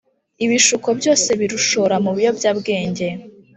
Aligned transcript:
ibishuko 0.45 0.89
byose 0.99 1.29
birushora 1.39 1.95
mu 2.05 2.11
biyobyabwenge. 2.17 3.07